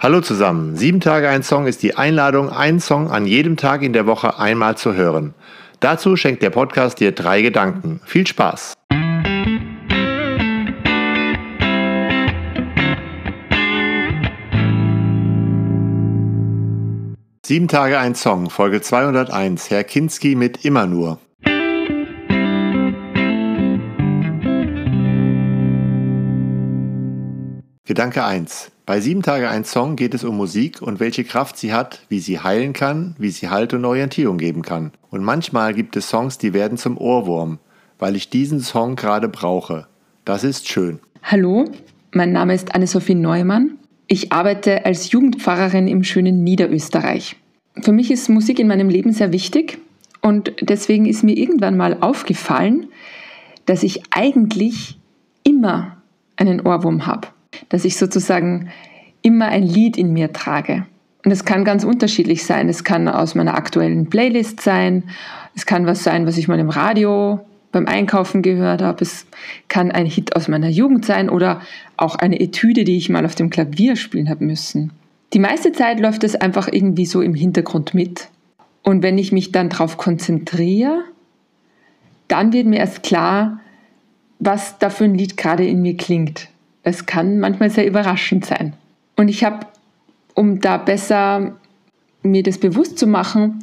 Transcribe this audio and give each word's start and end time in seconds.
Hallo 0.00 0.20
zusammen. 0.20 0.76
Sieben 0.76 1.00
Tage 1.00 1.28
ein 1.28 1.42
Song 1.42 1.66
ist 1.66 1.82
die 1.82 1.96
Einladung, 1.96 2.50
einen 2.50 2.78
Song 2.78 3.10
an 3.10 3.26
jedem 3.26 3.56
Tag 3.56 3.82
in 3.82 3.92
der 3.92 4.06
Woche 4.06 4.38
einmal 4.38 4.76
zu 4.76 4.94
hören. 4.94 5.34
Dazu 5.80 6.14
schenkt 6.14 6.40
der 6.40 6.50
Podcast 6.50 7.00
dir 7.00 7.10
drei 7.10 7.42
Gedanken. 7.42 8.00
Viel 8.04 8.24
Spaß! 8.24 8.74
Sieben 17.44 17.66
Tage 17.66 17.98
ein 17.98 18.14
Song, 18.14 18.50
Folge 18.50 18.80
201, 18.80 19.68
Herr 19.70 19.82
Kinski 19.82 20.36
mit 20.36 20.64
Immer 20.64 20.86
nur. 20.86 21.18
Gedanke 27.84 28.22
1. 28.22 28.70
Bei 28.88 29.02
Sieben 29.02 29.20
Tage 29.20 29.50
ein 29.50 29.64
Song 29.64 29.96
geht 29.96 30.14
es 30.14 30.24
um 30.24 30.38
Musik 30.38 30.80
und 30.80 30.98
welche 30.98 31.22
Kraft 31.22 31.58
sie 31.58 31.74
hat, 31.74 32.00
wie 32.08 32.20
sie 32.20 32.40
heilen 32.40 32.72
kann, 32.72 33.14
wie 33.18 33.28
sie 33.28 33.50
Halt 33.50 33.74
und 33.74 33.84
Orientierung 33.84 34.38
geben 34.38 34.62
kann. 34.62 34.92
Und 35.10 35.22
manchmal 35.22 35.74
gibt 35.74 35.94
es 35.96 36.08
Songs, 36.08 36.38
die 36.38 36.54
werden 36.54 36.78
zum 36.78 36.96
Ohrwurm, 36.96 37.58
weil 37.98 38.16
ich 38.16 38.30
diesen 38.30 38.60
Song 38.60 38.96
gerade 38.96 39.28
brauche. 39.28 39.86
Das 40.24 40.42
ist 40.42 40.70
schön. 40.70 41.00
Hallo, 41.22 41.66
mein 42.14 42.32
Name 42.32 42.54
ist 42.54 42.74
Anne-Sophie 42.74 43.14
Neumann. 43.14 43.72
Ich 44.06 44.32
arbeite 44.32 44.86
als 44.86 45.12
Jugendpfarrerin 45.12 45.86
im 45.86 46.02
schönen 46.02 46.42
Niederösterreich. 46.42 47.36
Für 47.82 47.92
mich 47.92 48.10
ist 48.10 48.30
Musik 48.30 48.58
in 48.58 48.68
meinem 48.68 48.88
Leben 48.88 49.12
sehr 49.12 49.34
wichtig 49.34 49.76
und 50.22 50.54
deswegen 50.62 51.04
ist 51.04 51.22
mir 51.22 51.36
irgendwann 51.36 51.76
mal 51.76 51.98
aufgefallen, 52.00 52.86
dass 53.66 53.82
ich 53.82 54.00
eigentlich 54.12 54.98
immer 55.42 55.98
einen 56.36 56.62
Ohrwurm 56.66 57.06
habe 57.06 57.28
dass 57.68 57.84
ich 57.84 57.96
sozusagen 57.96 58.70
immer 59.22 59.46
ein 59.46 59.62
Lied 59.62 59.96
in 59.96 60.12
mir 60.12 60.32
trage. 60.32 60.86
Und 61.24 61.32
es 61.32 61.44
kann 61.44 61.64
ganz 61.64 61.84
unterschiedlich 61.84 62.44
sein. 62.44 62.68
Es 62.68 62.84
kann 62.84 63.08
aus 63.08 63.34
meiner 63.34 63.54
aktuellen 63.54 64.08
Playlist 64.08 64.60
sein. 64.60 65.04
Es 65.54 65.66
kann 65.66 65.86
was 65.86 66.04
sein, 66.04 66.26
was 66.26 66.38
ich 66.38 66.48
mal 66.48 66.58
im 66.58 66.70
Radio 66.70 67.40
beim 67.72 67.86
Einkaufen 67.86 68.42
gehört 68.42 68.82
habe. 68.82 69.02
Es 69.02 69.26
kann 69.68 69.90
ein 69.90 70.06
Hit 70.06 70.36
aus 70.36 70.48
meiner 70.48 70.68
Jugend 70.68 71.04
sein 71.04 71.28
oder 71.28 71.60
auch 71.96 72.14
eine 72.14 72.40
Etüde, 72.40 72.84
die 72.84 72.96
ich 72.96 73.08
mal 73.08 73.26
auf 73.26 73.34
dem 73.34 73.50
Klavier 73.50 73.96
spielen 73.96 74.30
habe 74.30 74.44
müssen. 74.44 74.92
Die 75.34 75.38
meiste 75.38 75.72
Zeit 75.72 76.00
läuft 76.00 76.24
es 76.24 76.34
einfach 76.34 76.68
irgendwie 76.72 77.04
so 77.04 77.20
im 77.20 77.34
Hintergrund 77.34 77.92
mit. 77.92 78.28
Und 78.82 79.02
wenn 79.02 79.18
ich 79.18 79.32
mich 79.32 79.52
dann 79.52 79.68
darauf 79.68 79.98
konzentriere, 79.98 81.02
dann 82.28 82.52
wird 82.52 82.66
mir 82.66 82.78
erst 82.78 83.02
klar, 83.02 83.60
was 84.38 84.78
da 84.78 84.88
für 84.88 85.04
ein 85.04 85.14
Lied 85.14 85.36
gerade 85.36 85.66
in 85.66 85.82
mir 85.82 85.96
klingt. 85.96 86.48
Es 86.88 87.06
kann 87.06 87.40
manchmal 87.40 87.70
sehr 87.70 87.86
überraschend 87.86 88.44
sein. 88.44 88.74
Und 89.16 89.28
ich 89.28 89.44
habe, 89.44 89.66
um 90.34 90.60
da 90.60 90.76
besser 90.76 91.56
mir 92.22 92.42
das 92.42 92.58
bewusst 92.58 92.98
zu 92.98 93.06
machen, 93.06 93.60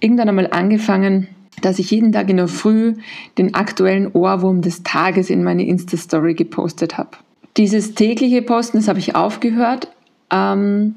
irgendwann 0.00 0.28
einmal 0.28 0.50
angefangen, 0.50 1.28
dass 1.62 1.78
ich 1.78 1.90
jeden 1.90 2.12
Tag 2.12 2.28
in 2.30 2.36
der 2.36 2.48
Früh 2.48 2.94
den 3.36 3.54
aktuellen 3.54 4.12
Ohrwurm 4.12 4.62
des 4.62 4.82
Tages 4.82 5.30
in 5.30 5.42
meine 5.42 5.66
Insta-Story 5.66 6.34
gepostet 6.34 6.98
habe. 6.98 7.10
Dieses 7.56 7.94
tägliche 7.94 8.42
Posten, 8.42 8.78
das 8.78 8.88
habe 8.88 9.00
ich 9.00 9.16
aufgehört. 9.16 9.88
Ähm, 10.30 10.96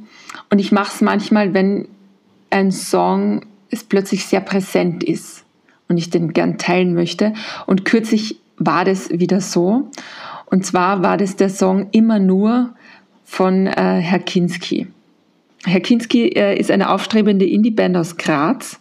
und 0.49 0.59
ich 0.59 0.71
mache 0.71 0.91
es 0.93 1.01
manchmal, 1.01 1.53
wenn 1.53 1.87
ein 2.49 2.71
Song 2.71 3.41
es 3.69 3.83
plötzlich 3.83 4.25
sehr 4.25 4.41
präsent 4.41 5.03
ist 5.03 5.43
und 5.87 5.97
ich 5.97 6.09
den 6.09 6.33
gern 6.33 6.57
teilen 6.57 6.93
möchte. 6.93 7.33
Und 7.65 7.85
kürzlich 7.85 8.39
war 8.57 8.85
das 8.85 9.09
wieder 9.09 9.41
so. 9.41 9.89
Und 10.51 10.65
zwar 10.65 11.01
war 11.01 11.17
das 11.17 11.35
der 11.35 11.49
Song 11.49 11.87
Immer 11.91 12.19
nur 12.19 12.75
von 13.23 13.65
äh, 13.65 13.71
Herr 14.01 14.19
Kinski. 14.19 14.87
Herr 15.65 15.79
Kinski 15.79 16.27
äh, 16.27 16.59
ist 16.59 16.69
eine 16.69 16.89
aufstrebende 16.89 17.45
Indie-Band 17.45 17.95
aus 17.95 18.17
Graz 18.17 18.79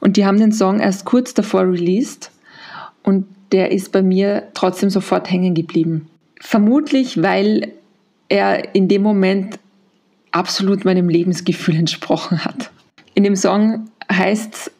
und 0.00 0.16
die 0.16 0.26
haben 0.26 0.38
den 0.38 0.52
Song 0.52 0.78
erst 0.78 1.06
kurz 1.06 1.34
davor 1.34 1.62
released 1.62 2.30
und 3.02 3.26
der 3.52 3.72
ist 3.72 3.92
bei 3.92 4.02
mir 4.02 4.48
trotzdem 4.54 4.90
sofort 4.90 5.30
hängen 5.30 5.54
geblieben. 5.54 6.08
Vermutlich, 6.40 7.22
weil 7.22 7.72
er 8.28 8.74
in 8.74 8.88
dem 8.88 9.02
Moment 9.02 9.58
absolut 10.32 10.84
meinem 10.84 11.08
Lebensgefühl 11.08 11.76
entsprochen 11.76 12.44
hat. 12.44 12.70
In 13.14 13.24
dem 13.24 13.36
Song 13.36 13.88
heißt 14.12 14.54
es, 14.54 14.70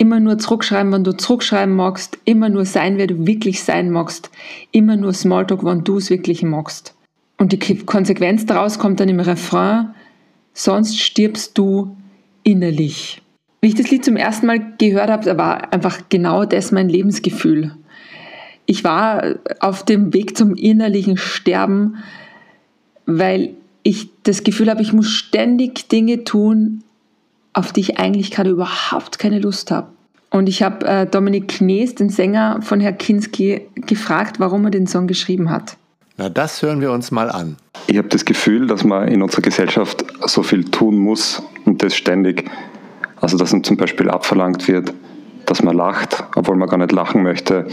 Immer 0.00 0.18
nur 0.18 0.38
zurückschreiben, 0.38 0.94
wenn 0.94 1.04
du 1.04 1.14
zurückschreiben 1.14 1.76
magst. 1.76 2.16
Immer 2.24 2.48
nur 2.48 2.64
sein, 2.64 2.96
wer 2.96 3.06
du 3.06 3.26
wirklich 3.26 3.62
sein 3.62 3.90
magst. 3.90 4.30
Immer 4.72 4.96
nur 4.96 5.12
Smalltalk, 5.12 5.62
wenn 5.62 5.84
du 5.84 5.98
es 5.98 6.08
wirklich 6.08 6.42
magst. 6.42 6.94
Und 7.36 7.52
die 7.52 7.76
Konsequenz 7.84 8.46
daraus 8.46 8.78
kommt 8.78 8.98
dann 8.98 9.10
im 9.10 9.20
Refrain, 9.20 9.90
sonst 10.54 10.98
stirbst 10.98 11.58
du 11.58 11.98
innerlich. 12.44 13.20
Wie 13.60 13.68
ich 13.68 13.74
das 13.74 13.90
Lied 13.90 14.02
zum 14.02 14.16
ersten 14.16 14.46
Mal 14.46 14.72
gehört 14.78 15.10
habe, 15.10 15.36
war 15.36 15.70
einfach 15.70 16.00
genau 16.08 16.46
das 16.46 16.72
mein 16.72 16.88
Lebensgefühl. 16.88 17.76
Ich 18.64 18.84
war 18.84 19.34
auf 19.60 19.84
dem 19.84 20.14
Weg 20.14 20.34
zum 20.34 20.54
innerlichen 20.54 21.18
Sterben, 21.18 21.96
weil 23.04 23.50
ich 23.82 24.08
das 24.22 24.44
Gefühl 24.44 24.70
habe, 24.70 24.80
ich 24.80 24.94
muss 24.94 25.10
ständig 25.10 25.88
Dinge 25.88 26.24
tun, 26.24 26.84
auf 27.52 27.72
die 27.72 27.80
ich 27.80 27.98
eigentlich 27.98 28.30
gerade 28.30 28.50
überhaupt 28.50 29.18
keine 29.18 29.38
Lust 29.38 29.70
habe. 29.70 29.88
Und 30.30 30.48
ich 30.48 30.62
habe 30.62 30.86
äh, 30.86 31.06
Dominik 31.06 31.48
Knees, 31.48 31.96
den 31.96 32.08
Sänger 32.08 32.60
von 32.62 32.78
Herr 32.80 32.92
Kinski, 32.92 33.62
gefragt, 33.74 34.38
warum 34.38 34.64
er 34.64 34.70
den 34.70 34.86
Song 34.86 35.08
geschrieben 35.08 35.50
hat. 35.50 35.76
Na, 36.16 36.28
das 36.28 36.62
hören 36.62 36.80
wir 36.80 36.92
uns 36.92 37.10
mal 37.10 37.30
an. 37.30 37.56
Ich 37.88 37.98
habe 37.98 38.08
das 38.08 38.24
Gefühl, 38.24 38.68
dass 38.68 38.84
man 38.84 39.08
in 39.08 39.22
unserer 39.22 39.42
Gesellschaft 39.42 40.04
so 40.26 40.42
viel 40.42 40.64
tun 40.64 40.98
muss 40.98 41.42
und 41.64 41.82
das 41.82 41.96
ständig. 41.96 42.48
Also, 43.20 43.36
dass 43.36 43.52
uns 43.52 43.66
zum 43.66 43.76
Beispiel 43.76 44.08
abverlangt 44.08 44.68
wird, 44.68 44.94
dass 45.46 45.62
man 45.62 45.76
lacht, 45.76 46.22
obwohl 46.36 46.56
man 46.56 46.68
gar 46.68 46.76
nicht 46.76 46.92
lachen 46.92 47.22
möchte. 47.22 47.66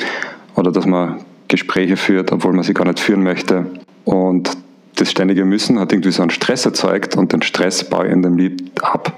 Oder 0.56 0.72
dass 0.72 0.88
man 0.88 1.24
Gespräche 1.48 1.96
führt, 1.96 2.32
obwohl 2.32 2.54
man 2.54 2.64
sie 2.64 2.74
gar 2.74 2.86
nicht 2.86 3.00
führen 3.00 3.22
möchte. 3.22 3.68
Und 4.04 4.58
das 4.96 5.12
ständige 5.12 5.46
Müssen 5.46 5.80
hat 5.80 5.92
irgendwie 5.92 6.12
so 6.12 6.24
einen 6.24 6.32
Stress 6.32 6.66
erzeugt 6.66 7.16
und 7.16 7.34
den 7.34 7.44
Stress 7.44 7.88
baue 7.88 8.08
ich 8.08 8.14
in 8.14 8.24
dem 8.24 8.36
Lied 8.36 8.72
ab 8.82 9.17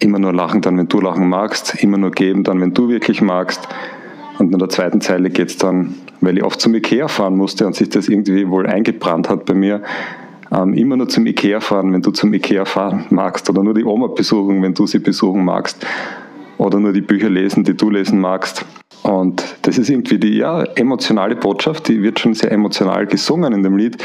immer 0.00 0.18
nur 0.18 0.32
lachen 0.32 0.60
dann, 0.60 0.76
wenn 0.78 0.88
du 0.88 1.00
lachen 1.00 1.28
magst, 1.28 1.82
immer 1.82 1.98
nur 1.98 2.10
geben 2.10 2.42
dann, 2.42 2.60
wenn 2.60 2.74
du 2.74 2.88
wirklich 2.88 3.22
magst. 3.22 3.68
Und 4.38 4.52
in 4.52 4.58
der 4.58 4.70
zweiten 4.70 5.00
Zeile 5.00 5.30
geht 5.30 5.48
es 5.48 5.58
dann, 5.58 5.94
weil 6.20 6.38
ich 6.38 6.44
oft 6.44 6.60
zum 6.60 6.74
Ikea 6.74 7.08
fahren 7.08 7.36
musste 7.36 7.66
und 7.66 7.74
sich 7.74 7.90
das 7.90 8.08
irgendwie 8.08 8.48
wohl 8.48 8.66
eingebrannt 8.66 9.28
hat 9.28 9.44
bei 9.44 9.54
mir, 9.54 9.82
ähm, 10.50 10.74
immer 10.74 10.96
nur 10.96 11.08
zum 11.08 11.26
Ikea 11.26 11.60
fahren, 11.60 11.92
wenn 11.92 12.02
du 12.02 12.10
zum 12.10 12.32
Ikea 12.32 12.64
fahren 12.64 13.04
magst 13.10 13.48
oder 13.50 13.62
nur 13.62 13.74
die 13.74 13.84
Oma 13.84 14.08
besuchen, 14.08 14.62
wenn 14.62 14.74
du 14.74 14.86
sie 14.86 14.98
besuchen 14.98 15.44
magst 15.44 15.86
oder 16.58 16.80
nur 16.80 16.92
die 16.92 17.02
Bücher 17.02 17.28
lesen, 17.28 17.64
die 17.64 17.76
du 17.76 17.90
lesen 17.90 18.20
magst. 18.20 18.64
Und 19.02 19.56
das 19.62 19.78
ist 19.78 19.88
irgendwie 19.88 20.18
die 20.18 20.38
ja, 20.38 20.62
emotionale 20.74 21.36
Botschaft, 21.36 21.88
die 21.88 22.02
wird 22.02 22.18
schon 22.18 22.34
sehr 22.34 22.52
emotional 22.52 23.06
gesungen 23.06 23.52
in 23.52 23.62
dem 23.62 23.76
Lied. 23.76 24.02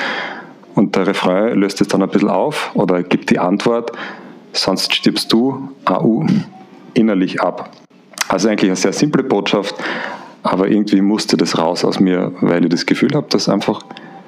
Und 0.74 0.96
der 0.96 1.08
Refrain 1.08 1.58
löst 1.58 1.80
es 1.82 1.88
dann 1.88 2.04
ein 2.04 2.10
bisschen 2.10 2.30
auf 2.30 2.72
oder 2.76 3.02
gibt 3.04 3.30
die 3.30 3.40
Antwort, 3.40 3.94
sonst 4.58 4.94
stirbst 4.94 5.32
du, 5.32 5.70
AU, 5.86 6.26
innerlich 6.94 7.42
ab. 7.42 7.72
Also 8.28 8.50
eigentlich 8.50 8.70
eine 8.70 8.76
sehr 8.76 8.94
simple 8.94 9.24
Botschaft, 9.24 9.76
aber 10.44 10.70
irgendwie 10.70 11.02
musste 11.02 11.38
das 11.38 11.58
raus 11.58 11.84
aus 11.86 12.00
mir, 12.00 12.32
weil 12.42 12.64
ich 12.64 12.70
das 12.70 12.86
Gefühl 12.86 13.14
habe, 13.14 13.28
dass 13.30 13.50
einfach 13.50 13.84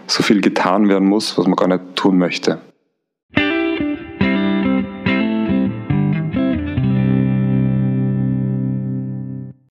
so 0.08 0.24
viel 0.24 0.42
getan 0.42 0.90
werden 0.90 1.08
muss, 1.08 1.38
was 1.38 1.46
man 1.46 1.56
gar 1.56 1.68
nicht 1.68 1.96
tun 1.96 2.18
möchte. 2.18 2.60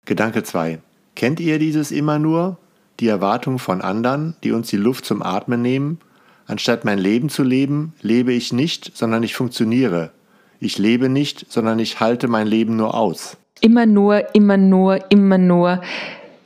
Gedanke 0.05 0.43
2. 0.43 0.79
Kennt 1.15 1.39
ihr 1.39 1.57
dieses 1.57 1.91
immer 1.91 2.19
nur? 2.19 2.57
Die 2.99 3.07
Erwartung 3.07 3.59
von 3.59 3.81
anderen, 3.81 4.35
die 4.43 4.51
uns 4.51 4.69
die 4.69 4.77
Luft 4.77 5.05
zum 5.05 5.23
Atmen 5.23 5.61
nehmen? 5.61 5.99
Anstatt 6.47 6.85
mein 6.85 6.99
Leben 6.99 7.29
zu 7.29 7.43
leben, 7.43 7.93
lebe 8.01 8.31
ich 8.31 8.53
nicht, 8.53 8.95
sondern 8.95 9.23
ich 9.23 9.33
funktioniere. 9.33 10.11
Ich 10.65 10.79
lebe 10.79 11.09
nicht, 11.09 11.45
sondern 11.47 11.77
ich 11.77 11.99
halte 11.99 12.27
mein 12.27 12.47
Leben 12.47 12.75
nur 12.75 12.95
aus. 12.95 13.37
Immer 13.61 13.85
nur, 13.85 14.33
immer 14.33 14.57
nur, 14.57 15.11
immer 15.11 15.37
nur. 15.37 15.79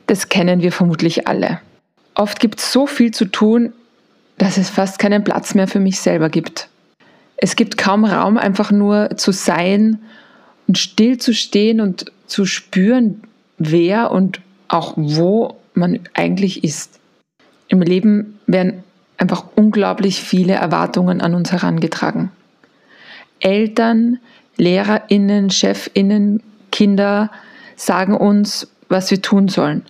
Das 0.06 0.28
kennen 0.28 0.60
wir 0.60 0.72
vermutlich 0.72 1.26
alle. 1.26 1.58
Oft 2.14 2.38
gibt 2.38 2.60
es 2.60 2.70
so 2.70 2.86
viel 2.86 3.12
zu 3.12 3.24
tun, 3.24 3.72
dass 4.36 4.58
es 4.58 4.68
fast 4.68 4.98
keinen 4.98 5.24
Platz 5.24 5.54
mehr 5.54 5.66
für 5.66 5.80
mich 5.80 6.00
selber 6.00 6.28
gibt. 6.28 6.68
Es 7.38 7.56
gibt 7.56 7.78
kaum 7.78 8.04
Raum, 8.04 8.36
einfach 8.36 8.70
nur 8.70 9.16
zu 9.16 9.32
sein 9.32 9.98
und 10.68 10.76
still 10.76 11.16
zu 11.16 11.32
stehen 11.32 11.80
und 11.80 12.12
zu 12.26 12.44
spüren, 12.44 13.22
wer 13.56 14.10
und 14.10 14.42
auch 14.68 14.92
wo 14.98 15.56
man 15.72 15.98
eigentlich 16.12 16.62
ist. 16.62 17.00
Im 17.68 17.80
Leben 17.80 18.38
werden 18.46 18.84
einfach 19.16 19.44
unglaublich 19.56 20.22
viele 20.22 20.52
Erwartungen 20.52 21.22
an 21.22 21.34
uns 21.34 21.52
herangetragen. 21.52 22.30
Eltern, 23.40 24.18
Lehrerinnen, 24.56 25.50
Chefinnen, 25.50 26.42
Kinder 26.70 27.30
sagen 27.76 28.14
uns, 28.14 28.68
was 28.88 29.10
wir 29.10 29.22
tun 29.22 29.48
sollen. 29.48 29.84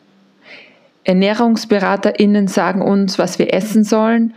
Ernährungsberaterinnen 1.05 2.47
sagen 2.47 2.82
uns, 2.82 3.19
was 3.19 3.38
wir 3.38 3.52
essen 3.52 3.85
sollen. 3.85 4.35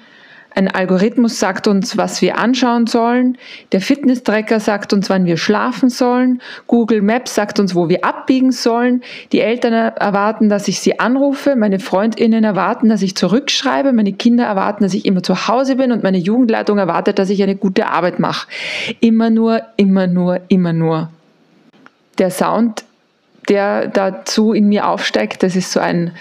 Ein 0.56 0.68
Algorithmus 0.68 1.40
sagt 1.40 1.68
uns, 1.68 1.98
was 1.98 2.22
wir 2.22 2.38
anschauen 2.38 2.86
sollen. 2.86 3.38
Der 3.72 3.82
Fitness-Tracker 3.82 4.60
sagt 4.60 4.94
uns, 4.94 5.10
wann 5.10 5.26
wir 5.26 5.38
schlafen 5.38 5.90
sollen. 5.90 6.42
Google 6.68 7.02
Maps 7.02 7.34
sagt 7.34 7.60
uns, 7.60 7.74
wo 7.74 7.90
wir 7.90 8.06
abbiegen 8.06 8.52
sollen. 8.52 9.02
Die 9.32 9.40
Eltern 9.40 9.74
erwarten, 9.74 10.50
dass 10.50 10.68
ich 10.68 10.80
sie 10.80 11.00
anrufe. 11.00 11.56
Meine 11.56 11.80
Freundinnen 11.80 12.44
erwarten, 12.44 12.90
dass 12.90 13.02
ich 13.02 13.16
zurückschreibe. 13.16 13.94
Meine 13.94 14.14
Kinder 14.14 14.46
erwarten, 14.46 14.84
dass 14.84 14.94
ich 14.94 15.06
immer 15.06 15.24
zu 15.24 15.48
Hause 15.48 15.76
bin. 15.76 15.92
Und 15.92 16.04
meine 16.04 16.20
Jugendleitung 16.20 16.78
erwartet, 16.78 17.18
dass 17.18 17.32
ich 17.32 17.42
eine 17.42 17.56
gute 17.56 17.88
Arbeit 17.88 18.20
mache. 18.20 18.48
Immer 19.00 19.32
nur, 19.32 19.62
immer 19.78 20.06
nur, 20.06 20.40
immer 20.50 20.74
nur. 20.74 21.10
Der 22.20 22.30
Sound, 22.30 22.84
der 23.50 23.88
dazu 23.88 24.54
in 24.54 24.70
mir 24.70 24.88
aufsteigt, 24.88 25.42
das 25.42 25.56
ist 25.56 25.72
so 25.72 25.80
ein 25.80 26.12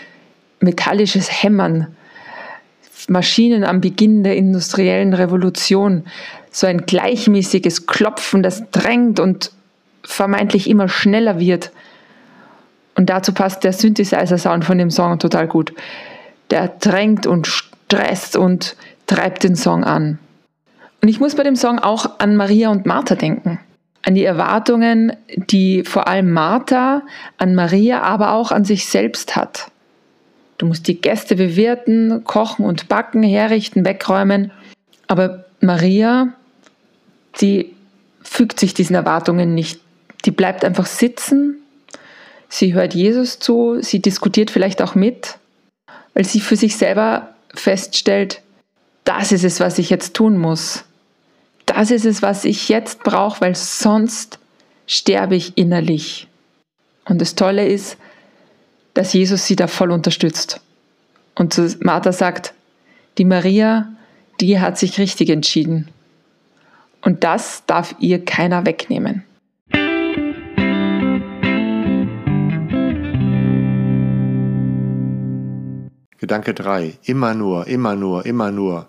metallisches 0.61 1.43
Hämmern 1.43 1.88
Maschinen 3.09 3.65
am 3.65 3.81
Beginn 3.81 4.23
der 4.25 4.37
industriellen 4.37 5.15
Revolution, 5.15 6.05
so 6.51 6.67
ein 6.67 6.87
gleichmäßiges 6.87 7.87
Klopfen, 7.87 8.43
das 8.43 8.71
drängt 8.71 9.19
und 9.21 9.53
vermeintlich 10.05 10.69
immer 10.69 10.89
schneller 10.89 11.39
wird. 11.39 11.73
Und 12.95 13.09
dazu 13.09 13.33
passt 13.33 13.65
der 13.65 13.73
Synthesizer-Sound 13.73 14.65
von 14.65 14.79
dem 14.79 14.91
Song 14.91 15.19
total 15.19 15.49
gut. 15.49 15.73
Der 16.51 16.69
drängt 16.69 17.27
und 17.27 17.47
stresst 17.47 18.37
und 18.37 18.77
treibt 19.07 19.45
den 19.45 19.57
Song 19.57 19.85
an. 19.85 20.19
Und 21.01 21.09
ich 21.09 21.19
muss 21.19 21.35
bei 21.35 21.43
dem 21.43 21.57
Song 21.57 21.79
auch 21.79 22.21
an 22.21 22.37
Maria 22.37 22.71
und 22.71 22.87
Martha 22.87 23.15
denken. 23.15 23.59
An 24.03 24.15
die 24.15 24.25
Erwartungen, 24.25 25.17
die 25.37 25.85
vor 25.85 26.09
allem 26.09 26.33
Martha 26.33 27.03
an 27.39 27.55
Maria, 27.55 28.03
aber 28.03 28.33
auch 28.33 28.53
an 28.53 28.65
sich 28.65 28.87
selbst 28.87 29.37
hat. 29.37 29.71
Du 30.62 30.69
musst 30.69 30.87
die 30.87 31.00
Gäste 31.00 31.35
bewirten, 31.35 32.23
kochen 32.23 32.64
und 32.64 32.88
backen, 32.88 33.25
herrichten, 33.25 33.85
wegräumen. 33.85 34.53
Aber 35.09 35.44
Maria, 35.61 36.35
die 37.41 37.75
fügt 38.23 38.61
sich 38.61 38.73
diesen 38.73 38.94
Erwartungen 38.94 39.56
nicht. 39.56 39.81
Die 40.25 40.31
bleibt 40.31 40.64
einfach 40.64 40.87
sitzen. 40.87 41.56
Sie 42.49 42.75
hört 42.75 42.94
Jesus 42.94 43.41
zu. 43.41 43.82
Sie 43.82 44.00
diskutiert 44.00 44.53
vielleicht 44.53 44.82
auch 44.82 44.94
mit, 44.94 45.37
weil 46.14 46.25
sie 46.25 46.38
für 46.38 46.55
sich 46.55 46.76
selber 46.76 47.31
feststellt, 47.53 48.41
das 49.03 49.32
ist 49.32 49.43
es, 49.43 49.58
was 49.58 49.81
ich 49.81 49.91
jetzt 49.91 50.15
tun 50.15 50.38
muss. 50.38 50.85
Das 51.67 51.91
ist 51.91 52.06
es, 52.06 52.23
was 52.23 52.44
ich 52.44 52.69
jetzt 52.69 53.03
brauche, 53.03 53.41
weil 53.41 53.56
sonst 53.56 54.38
sterbe 54.87 55.35
ich 55.35 55.58
innerlich. 55.58 56.29
Und 57.05 57.20
das 57.20 57.35
Tolle 57.35 57.67
ist, 57.67 57.97
dass 58.94 59.12
Jesus 59.12 59.47
sie 59.47 59.56
da 59.56 59.67
voll 59.67 59.91
unterstützt. 59.91 60.61
Und 61.35 61.83
Martha 61.85 62.12
sagt, 62.12 62.55
die 63.19 63.25
Maria, 63.25 63.89
die 64.41 64.61
hat 64.61 64.79
sich 64.79 64.99
richtig 64.99 65.31
entschieden. 65.31 65.89
Und 67.03 67.25
das 67.25 67.65
darf 67.67 67.94
ihr 67.99 68.25
keiner 68.25 68.65
wegnehmen. 68.67 69.25
Gedanke 76.19 76.55
3. 76.55 76.99
Immer 77.03 77.35
nur, 77.35 77.67
immer 77.67 77.97
nur, 77.97 78.25
immer 78.25 78.53
nur. 78.53 78.89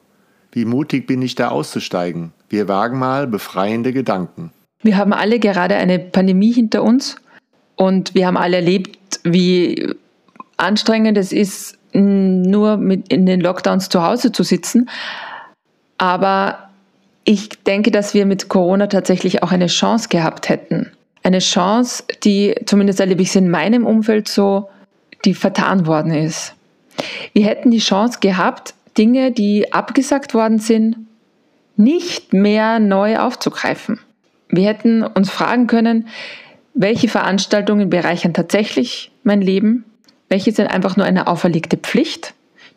Wie 0.52 0.66
mutig 0.66 1.08
bin 1.08 1.24
ich 1.24 1.34
da 1.34 1.48
auszusteigen? 1.48 2.32
Wir 2.48 2.68
wagen 2.68 3.00
mal 3.00 3.26
befreiende 3.26 3.92
Gedanken. 3.92 4.52
Wir 4.84 4.98
haben 4.98 5.14
alle 5.14 5.40
gerade 5.40 5.76
eine 5.76 5.98
Pandemie 5.98 6.54
hinter 6.54 6.84
uns 6.84 7.16
und 7.76 8.14
wir 8.14 8.28
haben 8.28 8.38
alle 8.38 8.58
erlebt, 8.58 9.00
wie 9.24 9.94
anstrengend 10.58 11.18
es 11.18 11.32
ist, 11.32 11.78
nur 11.94 12.78
mit 12.78 13.10
in 13.10 13.26
den 13.26 13.40
Lockdowns 13.40 13.90
zu 13.90 14.04
Hause 14.04 14.32
zu 14.32 14.44
sitzen. 14.44 14.90
Aber 15.98 16.70
ich 17.24 17.50
denke, 17.64 17.92
dass 17.92 18.14
wir 18.14 18.26
mit 18.26 18.50
Corona 18.50 18.88
tatsächlich 18.88 19.44
auch 19.44 19.52
eine 19.52 19.68
Chance 19.68 20.10
gehabt 20.10 20.50
hätten. 20.50 20.92
Eine 21.22 21.40
Chance, 21.40 22.04
die 22.24 22.56
zumindest 22.66 23.00
erlebe 23.00 23.22
ich 23.22 23.30
es 23.30 23.36
in 23.36 23.50
meinem 23.50 23.86
Umfeld 23.86 24.28
so, 24.28 24.70
die 25.24 25.34
vertan 25.34 25.88
worden 25.88 26.14
ist. 26.14 26.54
Wir 27.32 27.46
hätten 27.46 27.72
die 27.72 27.80
Chance 27.80 28.20
gehabt, 28.20 28.74
Dinge, 28.98 29.32
die 29.32 29.72
abgesagt 29.72 30.34
worden 30.34 30.60
sind, 30.60 30.98
nicht 31.78 32.34
mehr 32.34 32.80
neu 32.80 33.18
aufzugreifen. 33.18 34.00
Wir 34.50 34.68
hätten 34.68 35.04
uns 35.04 35.32
fragen 35.32 35.68
können, 35.68 36.08
welche 36.74 37.08
Veranstaltungen 37.08 37.90
bereichern 37.90 38.34
tatsächlich 38.34 39.12
mein 39.24 39.42
Leben? 39.42 39.86
Welche 40.30 40.52
sind 40.52 40.68
einfach 40.68 40.98
nur 40.98 41.06
eine 41.06 41.28
auferlegte 41.28 41.78
Pflicht, 41.78 42.34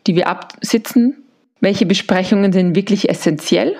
die 0.06 0.14
wir 0.14 0.28
absitzen? 0.28 1.22
Welche 1.60 1.86
Besprechungen 1.86 2.52
sind 2.52 2.76
wirklich 2.76 3.08
essentiell? 3.08 3.76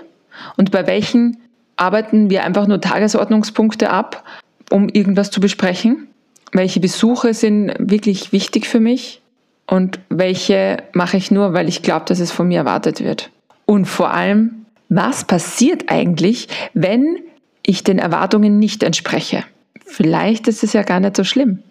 Und 0.56 0.70
bei 0.70 0.86
welchen 0.86 1.38
arbeiten 1.76 2.30
wir 2.30 2.44
einfach 2.44 2.66
nur 2.66 2.80
Tagesordnungspunkte 2.80 3.90
ab, 3.90 4.24
um 4.70 4.88
irgendwas 4.88 5.30
zu 5.30 5.40
besprechen? 5.40 6.08
Welche 6.52 6.80
Besuche 6.80 7.34
sind 7.34 7.74
wirklich 7.78 8.32
wichtig 8.32 8.66
für 8.66 8.80
mich? 8.80 9.20
Und 9.66 10.00
welche 10.08 10.78
mache 10.92 11.16
ich 11.16 11.30
nur, 11.30 11.52
weil 11.52 11.68
ich 11.68 11.82
glaube, 11.82 12.06
dass 12.06 12.20
es 12.20 12.32
von 12.32 12.48
mir 12.48 12.58
erwartet 12.58 13.02
wird? 13.02 13.30
Und 13.66 13.84
vor 13.86 14.12
allem, 14.12 14.64
was 14.88 15.24
passiert 15.24 15.90
eigentlich, 15.90 16.48
wenn 16.72 17.18
ich 17.62 17.82
den 17.84 17.98
Erwartungen 17.98 18.58
nicht 18.58 18.82
entspreche? 18.82 19.44
Vielleicht 19.84 20.48
ist 20.48 20.64
es 20.64 20.72
ja 20.72 20.82
gar 20.82 21.00
nicht 21.00 21.16
so 21.16 21.24
schlimm. 21.24 21.62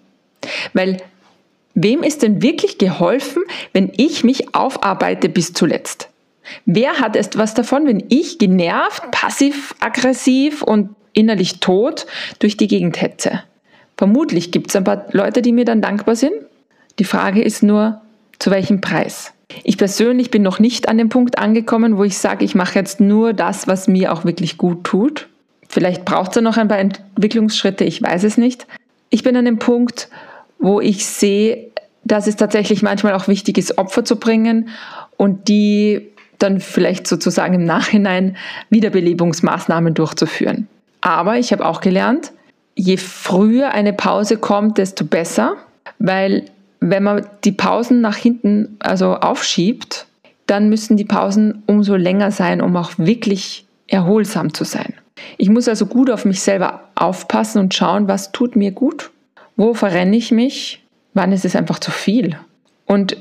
Weil 0.73 0.97
wem 1.73 2.03
ist 2.03 2.23
denn 2.23 2.41
wirklich 2.41 2.77
geholfen, 2.77 3.43
wenn 3.73 3.91
ich 3.97 4.23
mich 4.23 4.55
aufarbeite 4.55 5.29
bis 5.29 5.53
zuletzt? 5.53 6.09
Wer 6.65 6.99
hat 6.99 7.15
etwas 7.15 7.53
davon, 7.53 7.87
wenn 7.87 8.03
ich 8.09 8.37
genervt, 8.37 9.09
passiv-aggressiv 9.11 10.61
und 10.61 10.89
innerlich 11.13 11.59
tot 11.59 12.05
durch 12.39 12.57
die 12.57 12.67
Gegend 12.67 13.01
hetze? 13.01 13.43
Vermutlich 13.97 14.51
gibt 14.51 14.69
es 14.69 14.75
ein 14.75 14.83
paar 14.83 15.05
Leute, 15.11 15.41
die 15.41 15.53
mir 15.53 15.65
dann 15.65 15.81
dankbar 15.81 16.15
sind. 16.15 16.33
Die 16.99 17.05
Frage 17.05 17.41
ist 17.41 17.63
nur, 17.63 18.01
zu 18.39 18.51
welchem 18.51 18.81
Preis? 18.81 19.33
Ich 19.63 19.77
persönlich 19.77 20.31
bin 20.31 20.41
noch 20.41 20.59
nicht 20.59 20.89
an 20.89 20.97
dem 20.97 21.09
Punkt 21.09 21.37
angekommen, 21.37 21.97
wo 21.97 22.03
ich 22.03 22.17
sage, 22.17 22.43
ich 22.43 22.55
mache 22.55 22.77
jetzt 22.79 22.99
nur 22.99 23.33
das, 23.33 23.67
was 23.67 23.87
mir 23.87 24.11
auch 24.11 24.25
wirklich 24.25 24.57
gut 24.57 24.83
tut. 24.83 25.27
Vielleicht 25.75 26.05
braucht 26.05 26.33
es 26.33 26.41
noch 26.41 26.55
ein 26.55 26.69
paar 26.69 26.79
Entwicklungsschritte, 26.79 27.83
ich 27.83 28.01
weiß 28.01 28.23
es 28.23 28.37
nicht. 28.37 28.65
Ich 29.09 29.23
bin 29.23 29.35
an 29.35 29.43
dem 29.43 29.59
Punkt, 29.59 30.07
wo 30.57 30.79
ich 30.79 31.05
sehe, 31.05 31.67
dass 32.05 32.27
es 32.27 32.37
tatsächlich 32.37 32.81
manchmal 32.81 33.13
auch 33.13 33.27
wichtig 33.27 33.57
ist, 33.57 33.77
Opfer 33.77 34.05
zu 34.05 34.15
bringen 34.15 34.69
und 35.17 35.49
die 35.49 36.13
dann 36.39 36.61
vielleicht 36.61 37.07
sozusagen 37.07 37.55
im 37.55 37.65
Nachhinein 37.65 38.37
Wiederbelebungsmaßnahmen 38.69 39.93
durchzuführen. 39.93 40.69
Aber 41.01 41.39
ich 41.39 41.51
habe 41.51 41.65
auch 41.65 41.81
gelernt, 41.81 42.31
je 42.75 42.95
früher 42.95 43.71
eine 43.71 43.91
Pause 43.91 44.37
kommt, 44.37 44.77
desto 44.77 45.03
besser, 45.03 45.57
weil 45.99 46.45
wenn 46.79 47.03
man 47.03 47.27
die 47.43 47.51
Pausen 47.51 47.99
nach 47.99 48.15
hinten 48.15 48.77
also 48.79 49.15
aufschiebt, 49.15 50.05
dann 50.47 50.69
müssen 50.69 50.95
die 50.95 51.03
Pausen 51.03 51.63
umso 51.65 51.97
länger 51.97 52.31
sein, 52.31 52.61
um 52.61 52.77
auch 52.77 52.91
wirklich 52.95 53.65
erholsam 53.87 54.53
zu 54.53 54.63
sein. 54.63 54.93
Ich 55.37 55.49
muss 55.49 55.67
also 55.67 55.85
gut 55.85 56.09
auf 56.09 56.25
mich 56.25 56.41
selber 56.41 56.89
aufpassen 56.95 57.59
und 57.59 57.73
schauen, 57.73 58.07
was 58.07 58.31
tut 58.31 58.55
mir 58.55 58.71
gut, 58.71 59.11
wo 59.55 59.73
verrenne 59.73 60.15
ich 60.15 60.31
mich, 60.31 60.83
wann 61.13 61.31
ist 61.31 61.45
es 61.45 61.55
einfach 61.55 61.79
zu 61.79 61.91
viel. 61.91 62.37
Und 62.85 63.17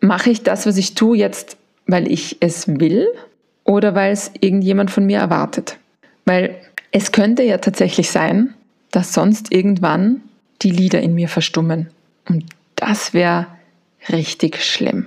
mache 0.00 0.30
ich 0.30 0.42
das, 0.42 0.66
was 0.66 0.76
ich 0.76 0.94
tue, 0.94 1.16
jetzt, 1.16 1.56
weil 1.86 2.10
ich 2.10 2.38
es 2.40 2.66
will 2.80 3.06
oder 3.64 3.94
weil 3.94 4.12
es 4.12 4.30
irgendjemand 4.40 4.90
von 4.90 5.06
mir 5.06 5.18
erwartet. 5.18 5.78
Weil 6.24 6.56
es 6.90 7.12
könnte 7.12 7.42
ja 7.42 7.58
tatsächlich 7.58 8.10
sein, 8.10 8.54
dass 8.90 9.12
sonst 9.12 9.52
irgendwann 9.52 10.22
die 10.62 10.70
Lieder 10.70 11.00
in 11.00 11.14
mir 11.14 11.28
verstummen. 11.28 11.90
Und 12.28 12.44
das 12.76 13.14
wäre 13.14 13.46
richtig 14.08 14.64
schlimm. 14.64 15.06